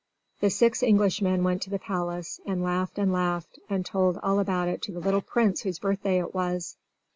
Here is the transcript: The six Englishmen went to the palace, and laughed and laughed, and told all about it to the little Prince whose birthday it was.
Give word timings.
The 0.39 0.49
six 0.49 0.81
Englishmen 0.81 1.43
went 1.43 1.61
to 1.61 1.69
the 1.69 1.77
palace, 1.77 2.39
and 2.43 2.63
laughed 2.63 2.97
and 2.97 3.13
laughed, 3.13 3.59
and 3.69 3.85
told 3.85 4.17
all 4.23 4.39
about 4.39 4.67
it 4.67 4.81
to 4.81 4.91
the 4.91 4.99
little 4.99 5.21
Prince 5.21 5.61
whose 5.61 5.77
birthday 5.77 6.17
it 6.17 6.33
was. 6.33 6.75